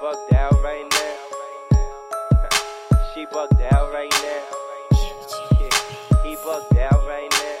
[0.00, 1.16] bugged out right now.
[3.14, 4.42] she bugged out right now.
[6.22, 7.56] He bugged out right now.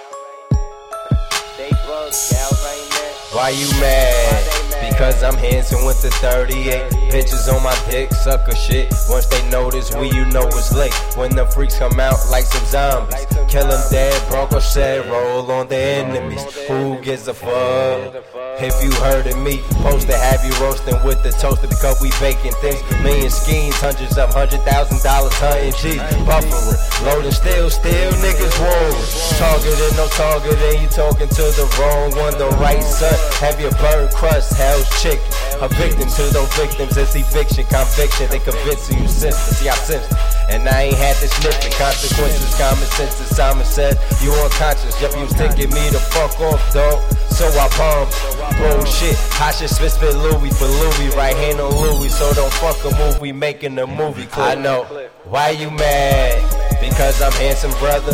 [1.56, 3.36] They bugged out right now.
[3.36, 4.55] Why you mad?
[4.96, 8.92] Because I'm handsome with the 38 Bitches on my dick, sucker shit.
[9.08, 10.92] Once they notice we, you know it's late.
[11.16, 13.26] When the freaks come out like some zombies.
[13.46, 16.42] Kill them dead, Bronco said, roll on the enemies.
[16.66, 18.24] Who gives a fuck?
[18.58, 22.10] If you heard of me, supposed to have you roasting with the toaster because we
[22.18, 22.82] baking things.
[23.04, 26.02] Million schemes, hundreds of hundred thousand dollars hunting cheese.
[26.26, 28.98] Buffering, loading still, still niggas warring.
[29.38, 32.34] Targeted, no targeting, you talking to the wrong one.
[32.36, 35.24] The right son, have your burn crust, hell's chicken.
[35.60, 38.28] A victim to those victims, it's eviction, conviction.
[38.30, 40.18] They convincing you senseless, see I sense it.
[40.50, 41.72] And I ain't had to sniff it.
[41.74, 43.98] Consequences, common sense, as Simon said.
[44.22, 47.00] You unconscious, yep, you taking me the fuck off, dog.
[47.36, 48.12] So I bombed.
[48.56, 52.08] Bullshit, I should spit spit Louis for Louis, right hand on Louis.
[52.08, 54.46] So don't fuck a movie, making a movie clip.
[54.46, 54.84] I know.
[55.24, 56.80] Why you mad?
[56.80, 58.12] Because I'm handsome, brother.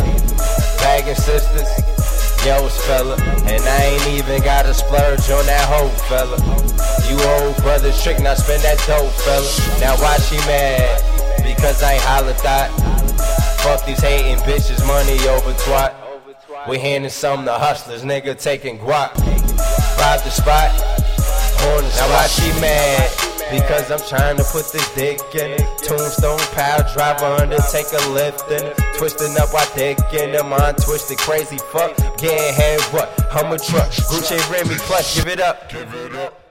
[0.79, 1.92] Bagging sisters.
[2.45, 3.15] Yo, fella.
[3.47, 6.35] And I ain't even got to splurge on that hoe, fella.
[7.07, 9.79] You old brother trick, now spend that dope, fella.
[9.79, 11.01] Now why she mad?
[11.41, 12.69] Because I ain't holla thought.
[13.61, 15.93] Fuck these hating bitches, money over twat.
[16.67, 19.15] We handing some to hustlers, nigga taking guap.
[19.97, 20.71] Rob the spot,
[21.63, 23.22] on the Now why she mad?
[23.53, 25.61] Because I'm trying to put this dick in it.
[25.83, 28.77] Tombstone pile driver, undertaker lifting it.
[28.97, 31.95] Twisting up while dick in the mind twisted crazy fuck.
[32.17, 33.13] Getting head what?
[33.31, 33.91] I'm a truck.
[34.09, 35.71] Gucci Remy plus, give it up.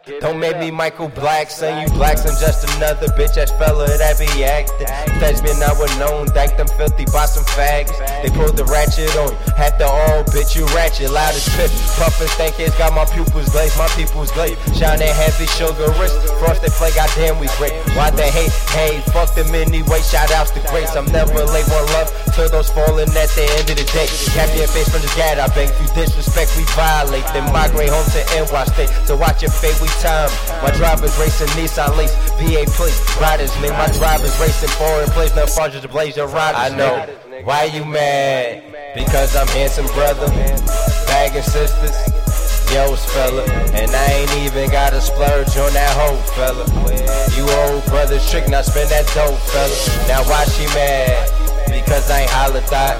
[0.02, 1.80] Don't make me Michael Black, son.
[1.80, 4.90] You blacks, I'm just another bitch ass fella that be acting.
[5.22, 7.94] Lesbian, I would known, dank them filthy, bought some fags.
[8.18, 11.70] They pulled the ratchet on you, had the all bitch, you ratchet, loud as pit.
[11.94, 14.58] Puffin' stank it's got my pupils glazed, my people's glazed.
[14.74, 17.74] Shine Shining heavy, sugar wrist, frosted play, goddamn we great.
[17.94, 18.50] Why they hate?
[18.74, 20.98] Hey, fuck them anyway, shout outs to Grace.
[20.98, 24.10] I'm never late, one love, till those falling at the end of the day.
[24.34, 25.70] Cap your face from the gat, I beg.
[25.70, 27.22] If you disrespect, we violate.
[27.30, 28.90] Then migrate home to NY State.
[29.06, 30.30] So watch your fate, we time.
[30.62, 33.72] My drivers racing Nissan Lace, VA police, riders, man.
[33.72, 36.72] My drivers racing foreign place, no farther to blaze your riders.
[36.72, 37.06] I know.
[37.44, 38.62] Why you mad?
[38.94, 40.28] Because I'm handsome, brother.
[41.06, 41.96] Bagging sisters.
[42.72, 43.44] Yo's fella,
[43.76, 46.64] and I ain't even got to splurge on that hoe, fella.
[47.36, 50.08] You old brother trick, now spend that dope, fella.
[50.08, 51.28] Now why she mad?
[51.68, 52.96] Because I ain't holla thought.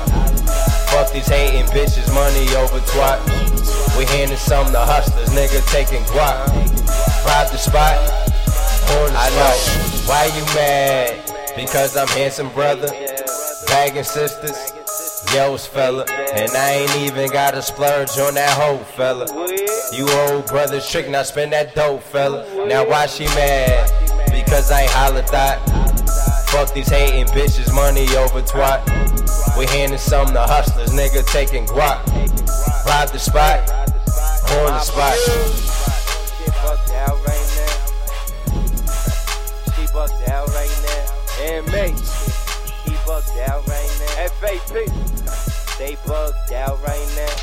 [0.90, 3.24] Fuck these hating bitches, money over twat.
[3.96, 6.71] We handing some to hustlers, nigga taking guap.
[7.24, 7.98] Rob the spot,
[9.14, 10.08] I know.
[10.08, 11.54] Why you mad?
[11.56, 12.88] Because I'm handsome, brother.
[13.66, 14.72] Bagging sisters.
[15.32, 19.26] Yo's fella, and I ain't even got to splurge on that hoe, fella.
[19.92, 22.44] You old brother trick, now spend that dope, fella.
[22.66, 23.90] Now why she mad?
[24.30, 25.58] Because I ain't holla thought.
[26.50, 28.82] Fuck these hating bitches, money over twat.
[29.56, 32.04] We handing some to hustlers, nigga taking guap.
[32.86, 33.70] Rob the spot,
[34.50, 35.61] on the spot.
[36.72, 37.76] She bugged out right now.
[39.76, 41.04] She bugged out right now.
[41.42, 41.92] And me,
[42.84, 44.28] he bugged out right now.
[44.40, 44.72] FAP,
[45.78, 47.36] they bugged out right now.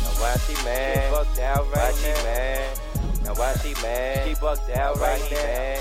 [0.00, 1.04] Now why she mad?
[1.04, 2.14] She bugged out right why now.
[2.16, 2.78] She mad?
[3.24, 4.26] Now why she mad?
[4.26, 5.76] She bugged out now right now.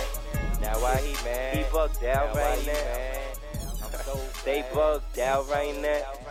[0.59, 1.55] Now why he mad?
[1.55, 2.73] He bugged out now right now.
[4.43, 6.28] They bugged out right now.